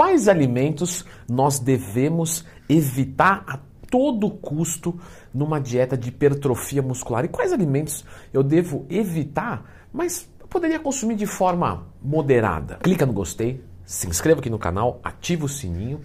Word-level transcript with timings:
quais 0.00 0.28
alimentos 0.28 1.04
nós 1.28 1.58
devemos 1.58 2.46
evitar 2.70 3.44
a 3.46 3.58
todo 3.90 4.30
custo 4.30 4.98
numa 5.34 5.60
dieta 5.60 5.94
de 5.94 6.08
hipertrofia 6.08 6.80
muscular? 6.80 7.26
E 7.26 7.28
quais 7.28 7.52
alimentos 7.52 8.02
eu 8.32 8.42
devo 8.42 8.86
evitar, 8.88 9.62
mas 9.92 10.26
poderia 10.48 10.80
consumir 10.80 11.16
de 11.16 11.26
forma 11.26 11.86
moderada? 12.02 12.76
Clica 12.76 13.04
no 13.04 13.12
gostei, 13.12 13.62
se 13.84 14.08
inscreva 14.08 14.40
aqui 14.40 14.48
no 14.48 14.58
canal, 14.58 15.00
ativa 15.04 15.44
o 15.44 15.48
sininho, 15.50 16.00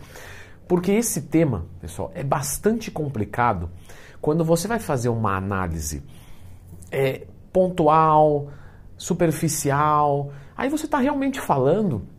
porque 0.67 0.91
esse 0.91 1.21
tema, 1.21 1.65
pessoal, 1.79 2.11
é 2.13 2.21
bastante 2.21 2.91
complicado 2.91 3.69
quando 4.19 4.43
você 4.43 4.67
vai 4.67 4.79
fazer 4.79 5.07
uma 5.07 5.37
análise 5.37 6.03
é, 6.91 7.27
pontual, 7.53 8.49
superficial, 8.97 10.33
aí 10.57 10.67
você 10.67 10.83
está 10.83 10.97
realmente 10.97 11.39
falando 11.39 12.13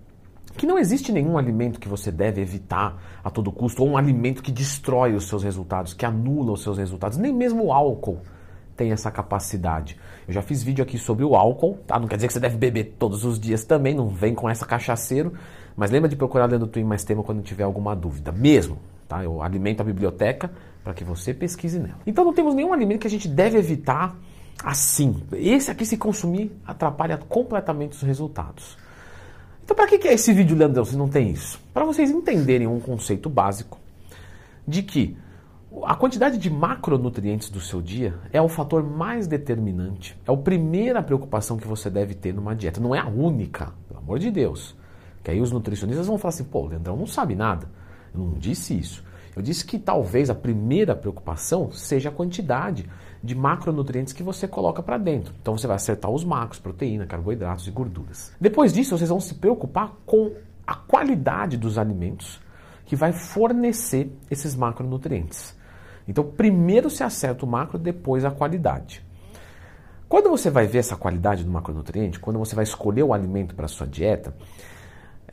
que 0.56 0.66
não 0.66 0.78
existe 0.78 1.12
nenhum 1.12 1.38
alimento 1.38 1.78
que 1.78 1.88
você 1.88 2.10
deve 2.10 2.40
evitar 2.40 3.00
a 3.22 3.30
todo 3.30 3.52
custo, 3.52 3.82
ou 3.82 3.90
um 3.90 3.96
alimento 3.96 4.42
que 4.42 4.50
destrói 4.50 5.14
os 5.14 5.28
seus 5.28 5.42
resultados, 5.42 5.94
que 5.94 6.04
anula 6.04 6.52
os 6.52 6.62
seus 6.62 6.78
resultados. 6.78 7.18
Nem 7.18 7.32
mesmo 7.32 7.64
o 7.64 7.72
álcool 7.72 8.18
tem 8.76 8.92
essa 8.92 9.10
capacidade. 9.10 9.98
Eu 10.28 10.34
já 10.34 10.42
fiz 10.42 10.62
vídeo 10.62 10.82
aqui 10.82 10.98
sobre 10.98 11.24
o 11.24 11.34
álcool, 11.34 11.78
tá? 11.86 11.98
Não 11.98 12.06
quer 12.06 12.16
dizer 12.16 12.26
que 12.26 12.32
você 12.32 12.40
deve 12.40 12.56
beber 12.56 12.96
todos 12.98 13.24
os 13.24 13.40
dias 13.40 13.64
também, 13.64 13.94
não 13.94 14.08
vem 14.08 14.34
com 14.34 14.48
essa 14.48 14.66
cachaceiro, 14.66 15.32
mas 15.74 15.90
lembra 15.90 16.08
de 16.08 16.16
procurar 16.16 16.46
do 16.46 16.66
Twin 16.66 16.84
Mais 16.84 17.04
Tema 17.04 17.22
quando 17.22 17.42
tiver 17.42 17.64
alguma 17.64 17.94
dúvida, 17.96 18.30
mesmo, 18.32 18.78
tá? 19.08 19.24
Eu 19.24 19.42
alimento 19.42 19.80
a 19.80 19.84
biblioteca 19.84 20.50
para 20.84 20.94
que 20.94 21.04
você 21.04 21.32
pesquise 21.32 21.78
nela. 21.78 21.98
Então 22.06 22.24
não 22.24 22.32
temos 22.32 22.54
nenhum 22.54 22.72
alimento 22.72 23.00
que 23.00 23.06
a 23.06 23.10
gente 23.10 23.28
deve 23.28 23.58
evitar 23.58 24.16
assim. 24.62 25.22
Esse 25.32 25.70
aqui 25.70 25.84
se 25.84 25.96
consumir 25.96 26.52
atrapalha 26.66 27.16
completamente 27.16 27.92
os 27.92 28.02
resultados. 28.02 28.76
Então, 29.66 29.74
para 29.74 29.88
que 29.88 30.06
é 30.06 30.14
esse 30.14 30.32
vídeo, 30.32 30.56
Leandrão, 30.56 30.84
se 30.84 30.96
não 30.96 31.08
tem 31.08 31.32
isso? 31.32 31.58
Para 31.74 31.84
vocês 31.84 32.08
entenderem 32.08 32.68
um 32.68 32.78
conceito 32.78 33.28
básico 33.28 33.80
de 34.66 34.80
que 34.80 35.16
a 35.82 35.96
quantidade 35.96 36.38
de 36.38 36.48
macronutrientes 36.48 37.50
do 37.50 37.60
seu 37.60 37.82
dia 37.82 38.14
é 38.32 38.40
o 38.40 38.48
fator 38.48 38.84
mais 38.84 39.26
determinante, 39.26 40.16
é 40.24 40.32
a 40.32 40.36
primeira 40.36 41.02
preocupação 41.02 41.56
que 41.56 41.66
você 41.66 41.90
deve 41.90 42.14
ter 42.14 42.32
numa 42.32 42.54
dieta. 42.54 42.80
Não 42.80 42.94
é 42.94 43.00
a 43.00 43.08
única, 43.08 43.72
pelo 43.88 43.98
amor 43.98 44.20
de 44.20 44.30
Deus. 44.30 44.76
Que 45.24 45.32
aí 45.32 45.40
os 45.40 45.50
nutricionistas 45.50 46.06
vão 46.06 46.16
falar 46.16 46.28
assim: 46.28 46.44
pô, 46.44 46.64
Leandrão 46.66 46.96
não 46.96 47.04
sabe 47.04 47.34
nada. 47.34 47.68
Eu 48.14 48.20
não 48.20 48.34
disse 48.34 48.78
isso. 48.78 49.02
Eu 49.36 49.42
disse 49.42 49.66
que 49.66 49.78
talvez 49.78 50.30
a 50.30 50.34
primeira 50.34 50.96
preocupação 50.96 51.70
seja 51.70 52.08
a 52.08 52.12
quantidade 52.12 52.88
de 53.22 53.34
macronutrientes 53.34 54.14
que 54.14 54.22
você 54.22 54.48
coloca 54.48 54.82
para 54.82 54.96
dentro. 54.96 55.34
Então 55.42 55.56
você 55.58 55.66
vai 55.66 55.76
acertar 55.76 56.10
os 56.10 56.24
macros, 56.24 56.58
proteína, 56.58 57.04
carboidratos 57.04 57.68
e 57.68 57.70
gorduras. 57.70 58.32
Depois 58.40 58.72
disso, 58.72 58.96
vocês 58.96 59.10
vão 59.10 59.20
se 59.20 59.34
preocupar 59.34 59.92
com 60.06 60.32
a 60.66 60.74
qualidade 60.74 61.58
dos 61.58 61.76
alimentos 61.76 62.40
que 62.86 62.96
vai 62.96 63.12
fornecer 63.12 64.10
esses 64.30 64.56
macronutrientes. 64.56 65.54
Então, 66.08 66.24
primeiro 66.24 66.88
se 66.88 67.02
acerta 67.02 67.44
o 67.44 67.48
macro, 67.48 67.78
depois 67.78 68.24
a 68.24 68.30
qualidade. 68.30 69.04
Quando 70.08 70.30
você 70.30 70.48
vai 70.48 70.66
ver 70.66 70.78
essa 70.78 70.96
qualidade 70.96 71.42
do 71.42 71.50
macronutriente, 71.50 72.20
quando 72.20 72.38
você 72.38 72.54
vai 72.54 72.62
escolher 72.62 73.02
o 73.02 73.12
alimento 73.12 73.56
para 73.56 73.66
sua 73.66 73.88
dieta, 73.88 74.34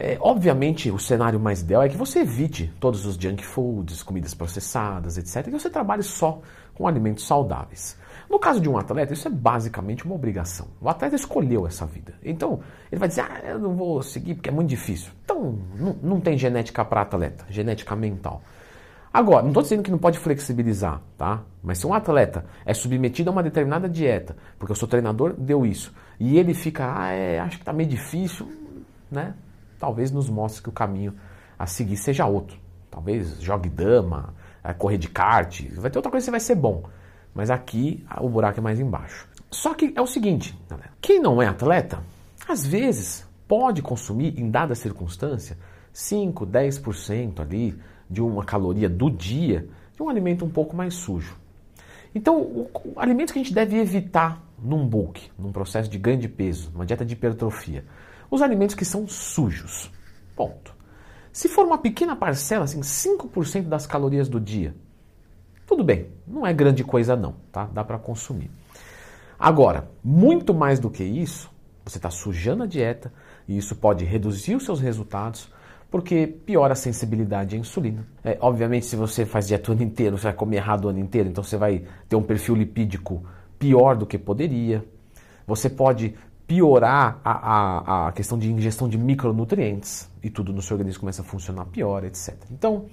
é, 0.04 0.18
obviamente, 0.20 0.92
o 0.92 1.00
cenário 1.00 1.40
mais 1.40 1.62
ideal 1.62 1.82
é 1.82 1.88
que 1.88 1.96
você 1.96 2.20
evite 2.20 2.70
todos 2.78 3.06
os 3.06 3.16
junk 3.16 3.44
foods, 3.46 4.04
comidas 4.04 4.34
processadas, 4.34 5.18
etc. 5.18 5.48
E 5.48 5.52
você 5.52 5.70
trabalhe 5.70 6.04
só 6.04 6.42
com 6.76 6.86
alimentos 6.86 7.26
saudáveis. 7.26 7.98
No 8.30 8.38
caso 8.38 8.60
de 8.60 8.68
um 8.68 8.78
atleta, 8.78 9.14
isso 9.14 9.28
é 9.28 9.32
basicamente 9.32 10.04
uma 10.04 10.16
obrigação. 10.16 10.68
O 10.82 10.90
atleta 10.90 11.16
escolheu 11.16 11.66
essa 11.66 11.86
vida. 11.86 12.16
Então, 12.22 12.60
ele 12.92 13.00
vai 13.00 13.08
dizer, 13.08 13.22
ah, 13.22 13.42
eu 13.46 13.60
não 13.60 13.76
vou 13.76 14.04
seguir 14.04 14.36
porque 14.36 14.50
é 14.50 14.52
muito 14.52 14.68
difícil. 14.68 15.12
Então, 15.24 15.58
não, 15.78 15.96
não 16.02 16.20
tem 16.20 16.38
genética 16.38 16.84
para 16.84 17.02
atleta, 17.02 17.46
genética 17.50 17.96
mental. 17.96 18.42
Agora, 19.14 19.44
não 19.44 19.50
estou 19.50 19.64
dizendo 19.64 19.84
que 19.84 19.92
não 19.92 20.00
pode 20.00 20.20
flexibilizar, 20.20 21.00
tá? 21.18 21.44
Mas 21.62 21.78
se 21.78 21.88
um 21.88 21.94
atleta 21.94 22.46
é 22.66 22.74
submetido 22.74 23.30
a 23.30 23.34
uma 23.34 23.44
determinada 23.44 23.88
dieta, 23.88 24.36
porque 24.58 24.74
o 24.74 24.76
seu 24.76 24.88
treinador 24.88 25.34
deu 25.38 25.66
isso, 25.66 25.94
e 26.20 26.38
ele 26.38 26.54
fica, 26.54 26.94
ah, 26.98 27.12
é, 27.12 27.40
acho 27.40 27.58
que 27.58 27.62
está 27.62 27.72
meio 27.72 27.88
difícil, 27.88 28.52
né? 29.12 29.36
Talvez 29.84 30.12
nos 30.12 30.30
mostre 30.30 30.64
que 30.64 30.70
o 30.70 30.72
caminho 30.72 31.14
a 31.60 31.66
seguir 31.66 31.98
seja 31.98 32.26
outro. 32.26 32.58
Talvez 32.90 33.42
jogue 33.42 33.68
dama, 33.68 34.34
é, 34.64 34.72
correr 34.72 34.98
de 34.98 35.10
kart, 35.10 35.62
vai 35.76 35.92
ter 35.92 35.98
outra 35.98 36.10
coisa 36.10 36.26
que 36.26 36.32
vai 36.32 36.40
ser 36.40 36.56
bom. 36.56 36.84
Mas 37.36 37.50
aqui 37.50 38.06
o 38.22 38.30
buraco 38.30 38.60
é 38.60 38.64
mais 38.64 38.80
embaixo. 38.80 39.28
Só 39.52 39.74
que 39.74 39.92
é 39.94 40.02
o 40.02 40.08
seguinte, 40.08 40.58
galera, 40.70 40.92
quem 41.02 41.20
não 41.20 41.42
é 41.42 41.48
atleta, 41.48 42.00
às 42.48 42.66
vezes 42.66 43.28
pode 43.46 43.82
consumir, 43.82 44.40
em 44.40 44.50
dada 44.50 44.74
circunstância, 44.74 45.58
5, 45.92 46.48
10% 46.48 47.42
ali 47.42 47.78
de 48.10 48.22
uma 48.22 48.46
caloria 48.46 48.88
do 48.88 49.12
dia 49.12 49.68
de 49.98 50.02
um 50.02 50.08
alimento 50.08 50.46
um 50.46 50.50
pouco 50.50 50.74
mais 50.78 50.94
sujo. 50.94 51.36
Então, 52.16 52.40
o, 52.40 52.70
o 52.86 53.00
alimento 53.02 53.34
que 53.34 53.40
a 53.40 53.44
gente 53.44 53.54
deve 53.54 53.78
evitar 53.78 54.42
num 54.58 54.88
bulk, 54.88 55.30
num 55.38 55.52
processo 55.52 55.90
de 55.90 55.98
ganho 55.98 56.20
de 56.20 56.30
peso, 56.30 56.72
uma 56.74 56.86
dieta 56.86 57.04
de 57.04 57.16
hipertrofia, 57.16 57.84
os 58.34 58.42
alimentos 58.42 58.74
que 58.74 58.84
são 58.84 59.08
sujos. 59.08 59.92
Ponto. 60.36 60.76
Se 61.32 61.48
for 61.48 61.68
uma 61.68 61.78
pequena 61.78 62.16
parcela, 62.16 62.66
assim, 62.66 62.80
5% 62.80 63.68
das 63.68 63.86
calorias 63.86 64.28
do 64.28 64.40
dia, 64.40 64.76
tudo 65.68 65.84
bem, 65.84 66.08
não 66.26 66.46
é 66.46 66.52
grande 66.52 66.84
coisa 66.84 67.16
não, 67.16 67.36
tá? 67.52 67.70
Dá 67.72 67.84
para 67.84 68.00
consumir. 68.00 68.50
Agora, 69.38 69.88
muito 70.04 70.52
mais 70.52 70.80
do 70.80 70.90
que 70.90 71.04
isso, 71.04 71.52
você 71.86 72.00
está 72.00 72.10
sujando 72.10 72.64
a 72.64 72.66
dieta 72.66 73.14
e 73.48 73.56
isso 73.56 73.76
pode 73.76 74.04
reduzir 74.04 74.56
os 74.56 74.66
seus 74.66 74.80
resultados 74.80 75.52
porque 75.92 76.26
piora 76.26 76.74
a 76.74 76.76
sensibilidade 76.76 77.56
à 77.56 77.60
insulina. 77.60 78.08
É, 78.24 78.36
obviamente, 78.42 78.88
se 78.88 78.96
você 78.96 79.28
faz 79.28 79.48
dieta 79.48 79.70
o 79.70 79.76
ano 79.76 79.84
inteiro, 79.84 80.18
você 80.18 80.24
vai 80.24 80.34
comer 80.34 80.56
errado 80.56 80.86
o 80.86 80.90
ano 80.90 80.98
inteiro, 80.98 81.30
então 81.30 81.44
você 81.44 81.56
vai 81.56 81.84
ter 82.10 82.16
um 82.16 82.24
perfil 82.24 82.56
lipídico 82.56 83.24
pior 83.60 83.96
do 83.96 84.08
que 84.08 84.18
poderia. 84.18 84.84
Você 85.46 85.70
pode 85.70 86.16
piorar 86.48 87.20
a, 87.24 87.32
a, 87.32 88.08
a 88.08 88.12
questão 88.12 88.38
de 88.38 88.52
ingestão 88.52 88.90
de 88.90 88.98
micronutrientes 88.98 90.10
e 90.22 90.30
tudo 90.30 90.52
no 90.54 90.62
seu 90.62 90.76
organismo 90.76 91.02
começa 91.02 91.22
a 91.22 91.26
funcionar 91.26 91.66
pior, 91.66 92.04
etc. 92.04 92.36
Então, 92.52 92.86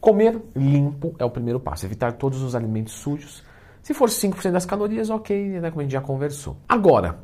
comer 0.00 0.40
limpo 0.54 1.14
é 1.18 1.24
o 1.24 1.30
primeiro 1.30 1.58
passo, 1.58 1.86
evitar 1.86 2.12
todos 2.12 2.42
os 2.42 2.54
alimentos 2.54 2.94
sujos. 2.94 3.42
Se 3.82 3.94
for 3.94 4.08
5% 4.08 4.52
das 4.52 4.66
calorias, 4.66 5.10
ok, 5.10 5.60
né, 5.60 5.70
como 5.70 5.80
a 5.80 5.84
gente 5.84 5.92
já 5.92 6.00
conversou. 6.00 6.56
Agora, 6.68 7.20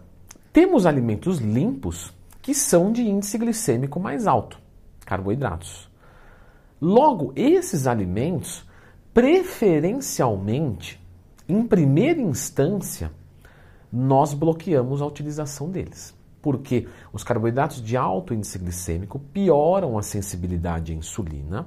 temos 0.53 0.87
alimentos 0.87 1.39
limpos 1.39 2.15
que 2.41 2.55
são 2.55 2.93
de 2.93 3.03
índice 3.03 3.39
glicêmico 3.39 3.99
mais 3.99 4.27
alto, 4.27 4.59
carboidratos. 5.05 5.91
Logo, 6.81 7.33
esses 7.34 7.87
alimentos, 7.87 8.69
preferencialmente, 9.12 11.00
em 11.49 11.62
primeira 11.67 12.21
instância, 12.21 13.11
nós 13.94 14.34
bloqueamos 14.34 15.00
a 15.00 15.06
utilização 15.06 15.71
deles. 15.71 16.12
Porque 16.43 16.88
os 17.12 17.22
carboidratos 17.22 17.81
de 17.81 17.97
alto 17.97 18.34
índice 18.34 18.59
glicêmico 18.59 19.19
pioram 19.19 19.97
a 19.97 20.03
sensibilidade 20.03 20.93
à 20.93 20.94
insulina. 20.94 21.66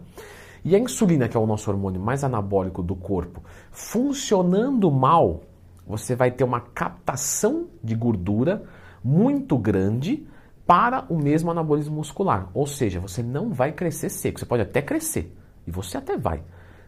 E 0.63 0.75
a 0.75 0.79
insulina, 0.79 1.29
que 1.29 1.38
é 1.38 1.39
o 1.39 1.47
nosso 1.47 1.71
hormônio 1.71 2.01
mais 2.01 2.23
anabólico 2.23 2.83
do 2.83 2.95
corpo, 2.95 3.41
funcionando 3.71 4.91
mal, 4.91 5.41
você 5.88 6.15
vai 6.15 6.29
ter 6.29 6.43
uma 6.43 6.59
captação 6.59 7.67
de 7.81 7.95
gordura 7.95 8.63
muito 9.01 9.57
grande 9.57 10.27
para 10.65 11.05
o 11.09 11.17
mesmo 11.17 11.49
anabolismo 11.49 11.95
muscular. 11.95 12.49
Ou 12.53 12.67
seja, 12.67 12.99
você 12.99 13.23
não 13.23 13.53
vai 13.53 13.71
crescer 13.71 14.09
seco. 14.09 14.38
Você 14.38 14.45
pode 14.45 14.63
até 14.63 14.81
crescer, 14.81 15.33
e 15.65 15.71
você 15.71 15.97
até 15.97 16.17
vai. 16.17 16.44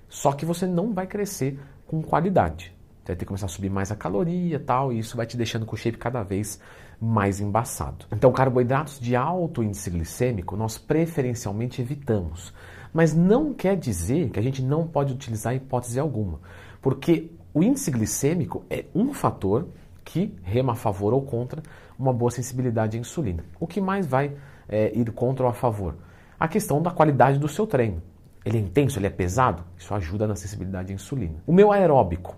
Só 0.10 0.34
que 0.34 0.46
você 0.46 0.68
não 0.68 0.94
vai 0.94 1.08
crescer 1.08 1.58
com 1.88 2.02
qualidade. 2.02 2.76
Vai 3.10 3.16
ter 3.16 3.26
que 3.26 3.30
começar 3.30 3.48
a 3.48 3.50
subir 3.50 3.72
mais 3.72 3.92
a 3.92 3.96
caloria 3.96 4.60
tal, 4.60 4.94
e 4.94 5.00
isso 5.00 5.18
vai 5.18 5.26
te 5.26 5.36
deixando 5.36 5.66
com 5.66 5.74
o 5.74 5.78
shape 5.78 5.98
cada 5.98 6.22
vez 6.22 6.60
mais 7.02 7.40
embaçado. 7.40 8.06
Então, 8.12 8.32
carboidratos 8.32 9.00
de 9.00 9.16
alto 9.16 9.64
índice 9.64 9.90
glicêmico 9.90 10.56
nós 10.56 10.78
preferencialmente 10.78 11.82
evitamos. 11.82 12.54
Mas 12.94 13.12
não 13.12 13.52
quer 13.52 13.76
dizer 13.76 14.30
que 14.30 14.38
a 14.38 14.44
gente 14.44 14.62
não 14.62 14.86
pode 14.86 15.12
utilizar 15.12 15.56
hipótese 15.56 16.00
alguma, 16.00 16.40
porque 16.84 17.32
o 17.52 17.64
índice 17.64 17.90
glicêmico 17.90 18.64
é 18.70 18.86
um 18.94 19.12
fator 19.12 19.68
que 20.06 20.36
rema 20.44 20.74
a 20.74 20.76
favor 20.76 21.12
ou 21.12 21.24
contra 21.24 21.64
uma 21.98 22.14
boa 22.14 22.30
sensibilidade 22.30 22.96
à 22.96 23.00
insulina. 23.00 23.44
O 23.60 23.66
que 23.66 23.82
mais 23.82 24.06
vai 24.06 24.36
é, 24.68 24.96
ir 24.96 25.12
contra 25.14 25.46
ou 25.46 25.50
a 25.50 25.54
favor? 25.54 25.96
A 26.40 26.48
questão 26.48 26.80
da 26.80 26.92
qualidade 26.92 27.40
do 27.40 27.48
seu 27.48 27.66
treino. 27.66 28.04
Ele 28.46 28.60
é 28.60 28.62
intenso, 28.62 29.00
ele 29.00 29.08
é 29.08 29.10
pesado? 29.10 29.64
Isso 29.76 29.96
ajuda 29.96 30.28
na 30.28 30.36
sensibilidade 30.36 30.92
à 30.92 30.96
insulina. 30.96 31.42
O 31.48 31.52
meu 31.52 31.72
aeróbico, 31.72 32.38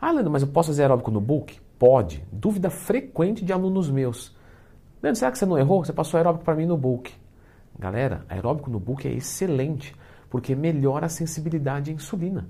ah, 0.00 0.10
Leandro, 0.12 0.30
mas 0.30 0.42
eu 0.42 0.48
posso 0.48 0.68
fazer 0.68 0.82
aeróbico 0.82 1.10
no 1.10 1.20
book? 1.20 1.60
Pode. 1.78 2.24
Dúvida 2.32 2.70
frequente 2.70 3.44
de 3.44 3.52
alunos 3.52 3.90
meus. 3.90 4.36
Leandro, 5.02 5.18
será 5.18 5.30
que 5.30 5.38
você 5.38 5.46
não 5.46 5.58
errou? 5.58 5.84
Você 5.84 5.92
passou 5.92 6.18
aeróbico 6.18 6.44
para 6.44 6.54
mim 6.54 6.66
no 6.66 6.76
book. 6.76 7.12
Galera, 7.78 8.24
aeróbico 8.28 8.70
no 8.70 8.80
book 8.80 9.06
é 9.06 9.12
excelente, 9.12 9.94
porque 10.28 10.54
melhora 10.54 11.06
a 11.06 11.08
sensibilidade 11.08 11.90
à 11.90 11.94
insulina. 11.94 12.48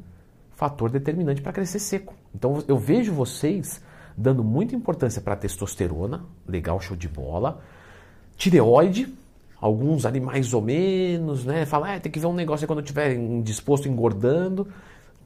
Fator 0.56 0.90
determinante 0.90 1.42
para 1.42 1.52
crescer 1.52 1.78
seco. 1.78 2.14
Então 2.34 2.62
eu 2.66 2.78
vejo 2.78 3.12
vocês 3.12 3.82
dando 4.16 4.42
muita 4.42 4.74
importância 4.74 5.20
para 5.22 5.36
testosterona, 5.36 6.24
legal, 6.46 6.80
show 6.80 6.96
de 6.96 7.08
bola. 7.08 7.60
Tireoide, 8.36 9.14
Alguns 9.60 10.06
ali 10.06 10.20
mais 10.20 10.54
ou 10.54 10.62
menos, 10.62 11.44
né? 11.44 11.66
Fala, 11.66 11.92
é, 11.92 11.98
tem 11.98 12.12
que 12.12 12.20
ver 12.20 12.26
um 12.26 12.32
negócio 12.32 12.66
quando 12.66 12.78
eu 12.78 12.84
estiver 12.84 13.16
disposto 13.42 13.88
engordando. 13.88 14.68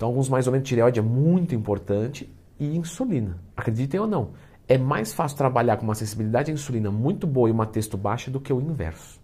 Então, 0.03 0.11
alguns 0.11 0.29
mais 0.29 0.49
ou 0.49 0.53
menos, 0.53 0.69
tireoide 0.69 0.99
é 0.99 1.03
muito 1.03 1.55
importante. 1.55 2.29
E 2.59 2.77
insulina. 2.77 3.39
Acreditem 3.57 4.01
ou 4.01 4.07
não, 4.09 4.31
é 4.67 4.77
mais 4.77 5.13
fácil 5.13 5.39
trabalhar 5.39 5.77
com 5.77 5.85
uma 5.85 5.95
sensibilidade 5.95 6.51
à 6.51 6.55
insulina 6.55 6.91
muito 6.91 7.25
boa 7.25 7.49
e 7.49 7.53
uma 7.53 7.67
texto 7.67 7.97
baixa 7.97 8.29
do 8.29 8.41
que 8.41 8.53
o 8.53 8.61
inverso. 8.61 9.21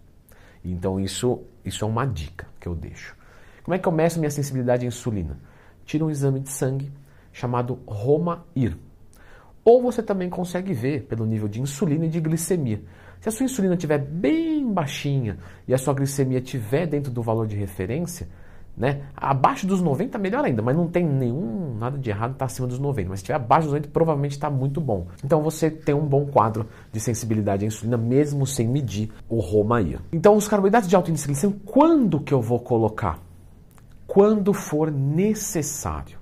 Então, 0.63 0.97
isso, 0.97 1.41
isso 1.65 1.83
é 1.83 1.87
uma 1.87 2.05
dica 2.05 2.47
que 2.61 2.65
eu 2.65 2.75
deixo. 2.75 3.13
Como 3.61 3.75
é 3.75 3.77
que 3.77 3.89
eu 3.89 3.91
meço 3.91 4.19
minha 4.19 4.31
sensibilidade 4.31 4.85
à 4.85 4.87
insulina? 4.87 5.37
Tira 5.83 6.05
um 6.05 6.09
exame 6.09 6.39
de 6.39 6.49
sangue 6.49 6.89
chamado 7.33 7.79
Roma-IR. 7.85 8.77
Ou 9.65 9.81
você 9.81 10.01
também 10.01 10.29
consegue 10.29 10.71
ver 10.71 11.03
pelo 11.07 11.25
nível 11.25 11.49
de 11.49 11.59
insulina 11.59 12.05
e 12.05 12.09
de 12.09 12.21
glicemia. 12.21 12.81
Se 13.19 13.27
a 13.27 13.33
sua 13.33 13.43
insulina 13.43 13.73
estiver 13.73 13.97
bem 13.97 14.65
baixinha 14.71 15.39
e 15.67 15.73
a 15.73 15.77
sua 15.77 15.93
glicemia 15.93 16.39
estiver 16.39 16.87
dentro 16.87 17.11
do 17.11 17.21
valor 17.21 17.47
de 17.47 17.57
referência, 17.57 18.29
né? 18.79 19.01
Abaixo 19.13 19.67
dos 19.67 19.81
90, 19.81 20.17
melhor 20.17 20.45
ainda, 20.45 20.61
mas 20.61 20.75
não 20.75 20.87
tem 20.87 21.05
nenhum 21.05 21.75
nada 21.77 21.97
de 21.97 22.09
errado 22.09 22.31
estar 22.31 22.39
tá 22.39 22.45
acima 22.45 22.65
dos 22.65 22.79
90. 22.79 23.09
Mas 23.09 23.19
se 23.19 23.23
estiver 23.23 23.35
abaixo 23.35 23.63
dos 23.63 23.73
90, 23.73 23.89
provavelmente 23.89 24.31
está 24.31 24.49
muito 24.49 24.79
bom. 24.79 25.07
Então 25.21 25.43
você 25.43 25.69
tem 25.69 25.93
um 25.93 26.05
bom 26.05 26.25
quadro 26.25 26.65
de 26.89 26.99
sensibilidade 27.01 27.65
à 27.65 27.67
insulina, 27.67 27.97
mesmo 27.97 28.47
sem 28.47 28.69
medir 28.69 29.11
o 29.27 29.41
Romaia. 29.41 29.99
Então, 30.13 30.37
os 30.37 30.47
carboidratos 30.47 30.87
de 30.87 30.95
alto 30.95 31.11
índice 31.11 31.27
glicêmico, 31.27 31.59
quando 31.65 32.21
que 32.21 32.33
eu 32.33 32.41
vou 32.41 32.59
colocar? 32.59 33.19
Quando 34.07 34.53
for 34.53 34.89
necessário. 34.89 36.17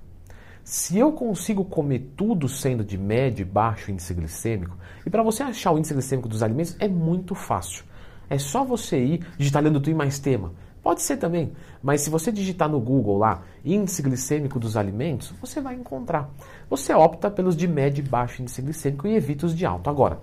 Se 0.64 0.98
eu 0.98 1.12
consigo 1.12 1.64
comer 1.64 2.12
tudo 2.16 2.48
sendo 2.48 2.84
de 2.84 2.98
médio 2.98 3.42
e 3.42 3.44
baixo 3.44 3.90
índice 3.90 4.12
glicêmico, 4.12 4.76
e 5.06 5.08
para 5.08 5.22
você 5.22 5.44
achar 5.44 5.70
o 5.70 5.78
índice 5.78 5.94
glicêmico 5.94 6.28
dos 6.28 6.42
alimentos 6.42 6.76
é 6.80 6.88
muito 6.88 7.34
fácil. 7.34 7.84
É 8.28 8.36
só 8.36 8.64
você 8.64 8.98
ir 9.02 9.26
digitar 9.38 9.62
lendo 9.62 9.80
tu 9.80 9.88
e 9.88 9.94
mais 9.94 10.18
tema. 10.18 10.52
Pode 10.88 11.02
ser 11.02 11.18
também, 11.18 11.52
mas 11.82 12.00
se 12.00 12.08
você 12.08 12.32
digitar 12.32 12.66
no 12.66 12.80
Google 12.80 13.18
lá 13.18 13.42
índice 13.62 14.00
glicêmico 14.00 14.58
dos 14.58 14.74
alimentos, 14.74 15.34
você 15.38 15.60
vai 15.60 15.74
encontrar. 15.74 16.30
Você 16.70 16.94
opta 16.94 17.30
pelos 17.30 17.54
de 17.54 17.68
médio 17.68 18.02
e 18.02 18.08
baixo 18.08 18.40
índice 18.40 18.62
glicêmico 18.62 19.06
e 19.06 19.14
evita 19.14 19.44
os 19.44 19.54
de 19.54 19.66
alto. 19.66 19.90
Agora, 19.90 20.18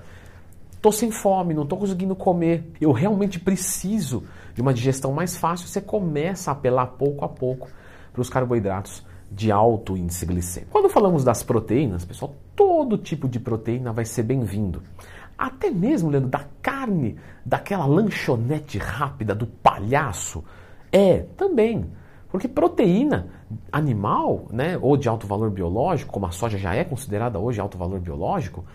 estou 0.73 0.91
sem 0.91 1.11
fome, 1.11 1.53
não 1.53 1.61
estou 1.61 1.77
conseguindo 1.77 2.15
comer, 2.15 2.67
eu 2.81 2.91
realmente 2.91 3.39
preciso 3.39 4.23
de 4.55 4.61
uma 4.63 4.73
digestão 4.73 5.13
mais 5.13 5.37
fácil, 5.37 5.67
você 5.67 5.79
começa 5.79 6.49
a 6.49 6.53
apelar 6.53 6.87
pouco 6.87 7.23
a 7.23 7.29
pouco 7.29 7.69
para 8.11 8.21
os 8.23 8.27
carboidratos 8.27 9.05
de 9.31 9.51
alto 9.51 9.95
índice 9.95 10.25
glicêmico. 10.25 10.71
Quando 10.71 10.89
falamos 10.89 11.23
das 11.23 11.43
proteínas, 11.43 12.03
pessoal, 12.03 12.33
todo 12.55 12.97
tipo 12.97 13.29
de 13.29 13.39
proteína 13.39 13.93
vai 13.93 14.03
ser 14.03 14.23
bem-vindo. 14.23 14.81
Até 15.37 15.69
mesmo, 15.69 16.09
Leandro, 16.09 16.29
da 16.29 16.45
carne, 16.61 17.17
daquela 17.45 17.85
lanchonete 17.85 18.77
rápida 18.77 19.35
do 19.35 19.45
palhaço. 19.45 20.43
É, 20.91 21.19
também. 21.35 21.85
Porque 22.29 22.47
proteína 22.47 23.27
animal, 23.71 24.47
né, 24.51 24.77
ou 24.81 24.97
de 24.97 25.07
alto 25.07 25.27
valor 25.27 25.49
biológico, 25.49 26.11
como 26.11 26.25
a 26.25 26.31
soja 26.31 26.57
já 26.57 26.73
é 26.73 26.83
considerada 26.83 27.39
hoje 27.39 27.59
alto 27.59 27.77
valor 27.77 27.99
biológico, 27.99 28.65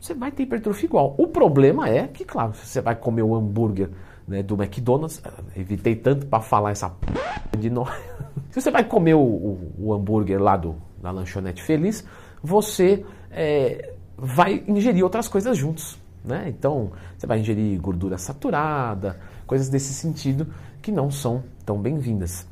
você 0.00 0.14
vai 0.14 0.30
ter 0.30 0.44
hipertrofia 0.44 0.86
igual. 0.86 1.14
O 1.18 1.26
problema 1.26 1.88
é 1.88 2.06
que, 2.06 2.24
claro, 2.24 2.54
se 2.54 2.66
você 2.66 2.80
vai 2.80 2.96
comer 2.96 3.22
o 3.22 3.34
hambúrguer 3.34 3.90
né, 4.26 4.42
do 4.42 4.54
McDonald's, 4.54 5.22
evitei 5.56 5.94
tanto 5.94 6.26
para 6.26 6.40
falar 6.40 6.70
essa 6.70 6.88
p... 6.88 7.58
de 7.58 7.68
nós. 7.68 7.90
Se 8.50 8.60
você 8.60 8.70
vai 8.70 8.82
comer 8.82 9.14
o, 9.14 9.20
o, 9.20 9.74
o 9.78 9.94
hambúrguer 9.94 10.42
lá 10.42 10.56
do, 10.56 10.74
da 11.00 11.12
lanchonete 11.12 11.62
feliz, 11.62 12.04
você 12.42 13.04
é, 13.30 13.94
vai 14.20 14.62
ingerir 14.68 15.02
outras 15.02 15.26
coisas 15.28 15.56
juntos. 15.56 15.98
Né? 16.24 16.46
Então, 16.48 16.92
você 17.16 17.26
vai 17.26 17.40
ingerir 17.40 17.80
gordura 17.80 18.18
saturada, 18.18 19.18
coisas 19.46 19.68
desse 19.68 19.94
sentido 19.94 20.46
que 20.82 20.92
não 20.92 21.10
são 21.10 21.42
tão 21.64 21.80
bem-vindas. 21.80 22.46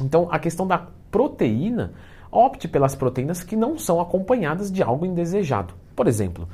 Então, 0.00 0.28
a 0.30 0.38
questão 0.38 0.66
da 0.66 0.86
proteína, 1.10 1.92
opte 2.30 2.68
pelas 2.68 2.94
proteínas 2.94 3.42
que 3.42 3.56
não 3.56 3.78
são 3.78 4.00
acompanhadas 4.00 4.70
de 4.70 4.82
algo 4.82 5.06
indesejado. 5.06 5.72
Por 5.94 6.06
exemplo, 6.06 6.48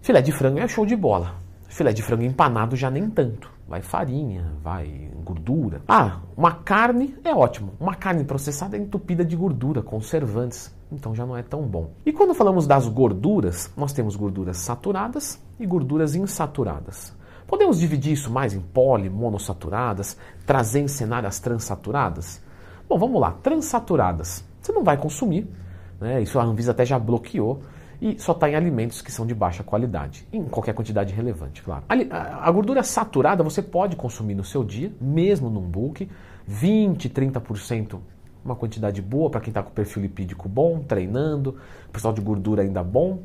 filé 0.00 0.22
de 0.22 0.32
frango 0.32 0.58
é 0.58 0.68
show 0.68 0.86
de 0.86 0.96
bola. 0.96 1.34
Filé 1.68 1.92
de 1.92 2.02
frango 2.02 2.22
empanado 2.22 2.76
já 2.76 2.90
nem 2.90 3.10
tanto. 3.10 3.53
Vai 3.66 3.80
farinha, 3.80 4.52
vai 4.62 5.10
gordura. 5.24 5.82
Ah, 5.88 6.20
uma 6.36 6.52
carne 6.52 7.16
é 7.24 7.34
ótimo. 7.34 7.72
Uma 7.80 7.94
carne 7.94 8.22
processada 8.22 8.76
é 8.76 8.80
entupida 8.80 9.24
de 9.24 9.34
gordura, 9.34 9.82
conservantes. 9.82 10.74
Então 10.92 11.14
já 11.14 11.24
não 11.24 11.36
é 11.36 11.42
tão 11.42 11.62
bom. 11.62 11.90
E 12.04 12.12
quando 12.12 12.34
falamos 12.34 12.66
das 12.66 12.86
gorduras, 12.86 13.72
nós 13.76 13.92
temos 13.92 14.16
gorduras 14.16 14.58
saturadas 14.58 15.40
e 15.58 15.66
gorduras 15.66 16.14
insaturadas. 16.14 17.16
Podemos 17.46 17.78
dividir 17.78 18.12
isso 18.12 18.30
mais 18.30 18.52
em 18.52 18.60
poli, 18.60 19.08
monossaturadas, 19.08 20.16
trazer 20.46 20.80
em 20.80 20.88
cenário 20.88 21.28
as 21.28 21.38
transaturadas? 21.38 22.42
Bom, 22.88 22.98
vamos 22.98 23.20
lá. 23.20 23.32
Transaturadas. 23.42 24.44
Você 24.60 24.72
não 24.72 24.84
vai 24.84 24.96
consumir, 24.96 25.48
né? 26.00 26.22
isso 26.22 26.38
a 26.38 26.44
Anvisa 26.44 26.72
até 26.72 26.84
já 26.84 26.98
bloqueou 26.98 27.62
e 28.00 28.18
só 28.18 28.32
está 28.32 28.48
em 28.48 28.54
alimentos 28.54 29.00
que 29.00 29.10
são 29.10 29.26
de 29.26 29.34
baixa 29.34 29.62
qualidade, 29.62 30.26
em 30.32 30.44
qualquer 30.44 30.74
quantidade 30.74 31.12
relevante, 31.14 31.62
claro. 31.62 31.84
A, 31.88 32.50
gordura 32.50 32.82
saturada 32.82 33.42
você 33.42 33.62
pode 33.62 33.96
consumir 33.96 34.34
no 34.34 34.44
seu 34.44 34.64
dia, 34.64 34.92
mesmo 35.00 35.48
num 35.48 35.62
bulk, 35.62 36.08
20, 36.46 37.08
30%, 37.08 37.98
uma 38.44 38.54
quantidade 38.54 39.00
boa 39.00 39.30
para 39.30 39.40
quem 39.40 39.50
está 39.50 39.62
com 39.62 39.70
perfil 39.70 40.02
lipídico 40.02 40.48
bom, 40.48 40.80
treinando, 40.80 41.56
pessoal 41.92 42.12
de 42.12 42.20
gordura 42.20 42.62
ainda 42.62 42.82
bom. 42.82 43.22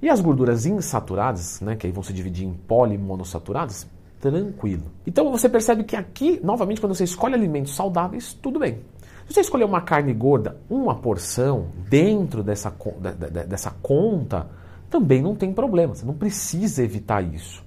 E 0.00 0.08
as 0.08 0.20
gorduras 0.20 0.66
insaturadas, 0.66 1.60
né, 1.60 1.76
que 1.76 1.86
aí 1.86 1.92
vão 1.92 2.02
se 2.02 2.12
dividir 2.12 2.46
em 2.46 2.54
poli 2.54 2.94
e 2.94 2.98
monossaturadas, 2.98 3.86
tranquilo. 4.20 4.84
Então 5.06 5.30
você 5.30 5.48
percebe 5.48 5.84
que 5.84 5.96
aqui, 5.96 6.40
novamente, 6.42 6.80
quando 6.80 6.94
você 6.94 7.04
escolhe 7.04 7.34
alimentos 7.34 7.74
saudáveis, 7.74 8.32
tudo 8.34 8.58
bem. 8.58 8.78
Você 9.28 9.40
escolher 9.40 9.64
uma 9.64 9.82
carne 9.82 10.14
gorda, 10.14 10.56
uma 10.70 10.94
porção 10.94 11.66
dentro 11.88 12.42
dessa, 12.42 12.74
dessa 13.46 13.70
conta, 13.82 14.48
também 14.88 15.20
não 15.20 15.34
tem 15.34 15.52
problema. 15.52 15.94
Você 15.94 16.06
não 16.06 16.14
precisa 16.14 16.82
evitar 16.82 17.22
isso. 17.22 17.62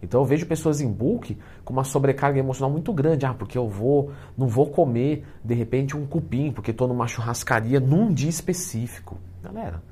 Então 0.00 0.20
eu 0.20 0.24
vejo 0.24 0.46
pessoas 0.46 0.80
em 0.80 0.90
bulk 0.90 1.36
com 1.64 1.72
uma 1.72 1.82
sobrecarga 1.82 2.38
emocional 2.38 2.70
muito 2.70 2.92
grande. 2.92 3.26
Ah, 3.26 3.34
porque 3.34 3.58
eu 3.58 3.68
vou, 3.68 4.12
não 4.38 4.46
vou 4.46 4.70
comer 4.70 5.24
de 5.44 5.54
repente 5.54 5.96
um 5.96 6.06
cupim, 6.06 6.52
porque 6.52 6.70
estou 6.70 6.86
numa 6.86 7.08
churrascaria 7.08 7.80
num 7.80 8.12
dia 8.12 8.30
específico. 8.30 9.18
Galera, 9.42 9.82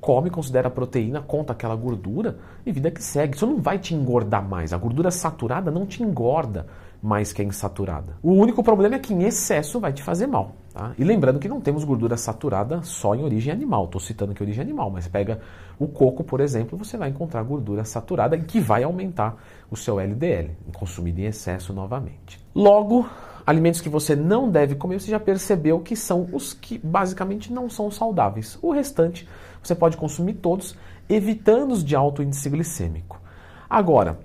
come, 0.00 0.30
considera 0.30 0.70
proteína, 0.70 1.20
conta 1.20 1.52
aquela 1.52 1.74
gordura 1.74 2.38
e 2.64 2.70
vida 2.70 2.90
que 2.92 3.02
segue. 3.02 3.36
Isso 3.36 3.46
não 3.46 3.60
vai 3.60 3.78
te 3.78 3.92
engordar 3.92 4.46
mais. 4.46 4.72
A 4.72 4.78
gordura 4.78 5.10
saturada 5.10 5.70
não 5.70 5.84
te 5.84 6.02
engorda 6.02 6.66
mais 7.02 7.32
que 7.32 7.40
a 7.40 7.44
insaturada. 7.44 8.16
O 8.22 8.32
único 8.32 8.62
problema 8.62 8.96
é 8.96 8.98
que 8.98 9.14
em 9.14 9.22
excesso 9.22 9.78
vai 9.78 9.92
te 9.92 10.02
fazer 10.02 10.26
mal. 10.26 10.56
Tá? 10.72 10.92
E 10.98 11.04
lembrando 11.04 11.38
que 11.38 11.48
não 11.48 11.60
temos 11.60 11.84
gordura 11.84 12.16
saturada 12.16 12.82
só 12.82 13.14
em 13.14 13.22
origem 13.22 13.52
animal. 13.52 13.84
Estou 13.84 14.00
citando 14.00 14.34
que 14.34 14.42
origem 14.42 14.62
animal, 14.62 14.90
mas 14.90 15.06
pega 15.06 15.40
o 15.78 15.86
coco, 15.86 16.24
por 16.24 16.40
exemplo, 16.40 16.76
você 16.76 16.96
vai 16.96 17.10
encontrar 17.10 17.42
gordura 17.42 17.84
saturada 17.84 18.36
que 18.38 18.60
vai 18.60 18.82
aumentar 18.82 19.36
o 19.70 19.76
seu 19.76 20.00
LDL, 20.00 20.50
consumido 20.74 21.20
em 21.20 21.24
excesso 21.24 21.72
novamente. 21.72 22.40
Logo, 22.54 23.08
alimentos 23.46 23.80
que 23.80 23.88
você 23.88 24.16
não 24.16 24.50
deve 24.50 24.74
comer, 24.74 25.00
você 25.00 25.10
já 25.10 25.20
percebeu 25.20 25.80
que 25.80 25.94
são 25.94 26.28
os 26.32 26.52
que 26.52 26.78
basicamente 26.78 27.52
não 27.52 27.70
são 27.70 27.90
saudáveis. 27.90 28.58
O 28.60 28.72
restante 28.72 29.28
você 29.62 29.74
pode 29.74 29.96
consumir 29.96 30.34
todos, 30.34 30.76
evitando 31.08 31.72
os 31.72 31.84
de 31.84 31.94
alto 31.94 32.22
índice 32.22 32.48
glicêmico. 32.48 33.20
Agora, 33.68 34.18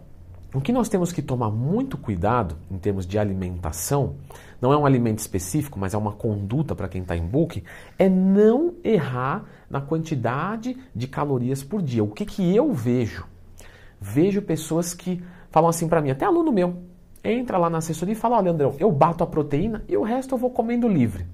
o 0.54 0.62
que 0.62 0.72
nós 0.72 0.88
temos 0.88 1.12
que 1.12 1.22
tomar 1.22 1.50
muito 1.50 1.98
cuidado 1.98 2.56
em 2.70 2.78
termos 2.78 3.08
de 3.08 3.18
alimentação, 3.18 4.16
não 4.62 4.72
é 4.72 4.78
um 4.78 4.86
alimento 4.86 5.20
específico, 5.20 5.80
mas 5.80 5.94
é 5.94 5.98
uma 5.98 6.12
conduta 6.12 6.76
para 6.76 6.88
quem 6.88 7.02
está 7.02 7.18
em 7.18 7.26
book, 7.26 7.64
é 7.98 8.08
não 8.08 8.76
errar 8.84 9.46
na 9.70 9.82
quantidade 9.82 10.78
de 10.96 11.08
calorias 11.08 11.64
por 11.64 11.82
dia. 11.82 12.04
O 12.04 12.10
que, 12.10 12.26
que 12.26 12.56
eu 12.56 12.72
vejo? 12.72 13.26
Vejo 14.00 14.42
pessoas 14.42 14.94
que 14.94 15.24
falam 15.50 15.70
assim 15.70 15.88
para 15.88 16.02
mim, 16.02 16.12
até 16.12 16.26
aluno 16.26 16.52
meu, 16.52 16.84
entra 17.24 17.58
lá 17.58 17.70
na 17.70 17.80
assessoria 17.80 18.14
e 18.14 18.16
fala, 18.16 18.38
olha 18.38 18.52
André, 18.52 18.72
eu 18.80 18.92
bato 18.92 19.24
a 19.24 19.28
proteína 19.28 19.84
e 19.88 19.98
o 19.98 20.04
resto 20.04 20.36
eu 20.36 20.38
vou 20.40 20.52
comendo 20.52 20.88
livre. 20.88 21.26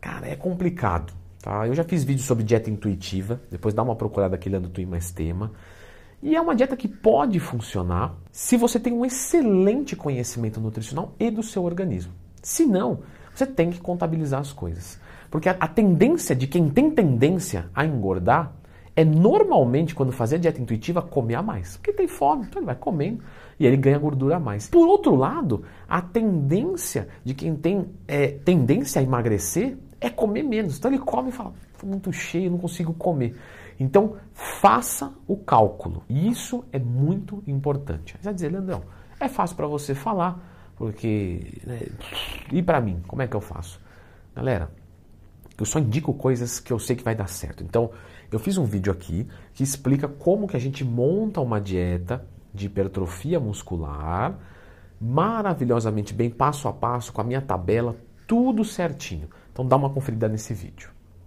Cara, 0.00 0.28
é 0.28 0.36
complicado. 0.36 1.12
Tá? 1.40 1.66
Eu 1.66 1.74
já 1.74 1.84
fiz 1.84 2.04
vídeo 2.04 2.22
sobre 2.22 2.44
dieta 2.44 2.68
intuitiva, 2.70 3.40
depois 3.50 3.74
dá 3.74 3.82
uma 3.82 3.96
procurada 3.96 4.34
aqui, 4.34 4.48
Leandro 4.48 4.70
Twin 4.70 4.86
mais 4.86 5.10
tema. 5.10 5.52
E 6.24 6.34
é 6.34 6.40
uma 6.40 6.56
dieta 6.56 6.74
que 6.74 6.88
pode 6.88 7.38
funcionar 7.38 8.14
se 8.32 8.56
você 8.56 8.80
tem 8.80 8.94
um 8.94 9.04
excelente 9.04 9.94
conhecimento 9.94 10.58
nutricional 10.58 11.14
e 11.20 11.30
do 11.30 11.42
seu 11.42 11.62
organismo. 11.62 12.14
Se 12.42 12.64
não, 12.64 13.00
você 13.34 13.46
tem 13.46 13.70
que 13.70 13.78
contabilizar 13.78 14.40
as 14.40 14.50
coisas. 14.50 14.98
Porque 15.30 15.50
a, 15.50 15.68
tendência 15.68 16.34
de 16.34 16.46
quem 16.46 16.70
tem 16.70 16.90
tendência 16.90 17.66
a 17.74 17.84
engordar 17.84 18.54
é 18.96 19.04
normalmente, 19.04 19.94
quando 19.94 20.12
fazer 20.12 20.36
a 20.36 20.38
dieta 20.38 20.62
intuitiva, 20.62 21.02
comer 21.02 21.34
a 21.34 21.42
mais. 21.42 21.76
Porque 21.76 21.92
tem 21.92 22.08
fome, 22.08 22.46
então 22.46 22.60
ele 22.60 22.66
vai 22.66 22.76
comendo 22.76 23.22
e 23.60 23.66
ele 23.66 23.76
ganha 23.76 23.98
gordura 23.98 24.36
a 24.36 24.40
mais. 24.40 24.66
Por 24.66 24.88
outro 24.88 25.14
lado, 25.14 25.64
a 25.86 26.00
tendência 26.00 27.06
de 27.22 27.34
quem 27.34 27.54
tem 27.54 27.84
é, 28.08 28.28
tendência 28.28 28.98
a 28.98 29.04
emagrecer 29.04 29.76
é 30.00 30.08
comer 30.08 30.42
menos. 30.42 30.78
Então 30.78 30.90
ele 30.90 31.00
come 31.00 31.28
e 31.28 31.32
fala, 31.32 31.52
estou 31.74 31.90
muito 31.90 32.10
cheio, 32.14 32.50
não 32.50 32.58
consigo 32.58 32.94
comer. 32.94 33.36
Então, 33.78 34.16
faça 34.32 35.12
o 35.26 35.36
cálculo. 35.36 36.04
Isso 36.08 36.64
é 36.72 36.78
muito 36.78 37.42
importante. 37.46 38.16
Você 38.16 38.24
vai 38.24 38.34
dizer, 38.34 38.50
Leandrão, 38.50 38.82
É 39.20 39.28
fácil 39.28 39.56
para 39.56 39.66
você 39.66 39.94
falar, 39.94 40.72
porque. 40.76 41.60
Né, 41.64 41.88
e 42.52 42.62
para 42.62 42.80
mim, 42.80 43.02
como 43.06 43.22
é 43.22 43.26
que 43.26 43.36
eu 43.36 43.40
faço? 43.40 43.80
Galera, 44.34 44.70
eu 45.58 45.64
só 45.64 45.78
indico 45.78 46.12
coisas 46.12 46.58
que 46.58 46.72
eu 46.72 46.78
sei 46.78 46.96
que 46.96 47.04
vai 47.04 47.14
dar 47.14 47.28
certo. 47.28 47.62
Então, 47.62 47.90
eu 48.30 48.38
fiz 48.38 48.58
um 48.58 48.64
vídeo 48.64 48.92
aqui 48.92 49.28
que 49.52 49.62
explica 49.62 50.08
como 50.08 50.48
que 50.48 50.56
a 50.56 50.60
gente 50.60 50.84
monta 50.84 51.40
uma 51.40 51.60
dieta 51.60 52.26
de 52.52 52.66
hipertrofia 52.66 53.38
muscular 53.38 54.38
maravilhosamente 55.00 56.14
bem, 56.14 56.30
passo 56.30 56.66
a 56.66 56.72
passo, 56.72 57.12
com 57.12 57.20
a 57.20 57.24
minha 57.24 57.42
tabela, 57.42 57.96
tudo 58.26 58.64
certinho. 58.64 59.28
Então 59.52 59.66
dá 59.66 59.76
uma 59.76 59.90
conferida 59.90 60.28
nesse 60.28 60.54
vídeo. 60.54 60.90